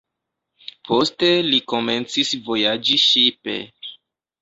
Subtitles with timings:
[0.89, 3.63] Poste li komencis vojaĝi ŝipe.